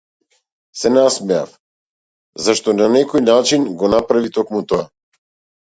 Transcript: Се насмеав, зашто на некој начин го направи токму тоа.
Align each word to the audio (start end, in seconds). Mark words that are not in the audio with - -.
Се 0.83 0.89
насмеав, 0.93 1.51
зашто 2.47 2.75
на 2.79 2.89
некој 2.97 3.23
начин 3.29 3.71
го 3.83 3.91
направи 3.97 4.37
токму 4.39 4.65
тоа. 4.73 4.91